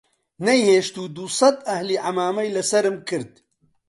[0.45, 3.31] نەیهێشت و دووسەد ئەهلی عەمامەی لە سەرم کرد